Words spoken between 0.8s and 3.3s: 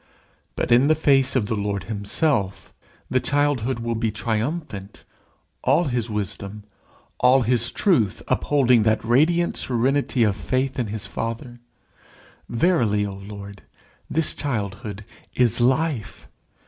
the face of the Lord himself, the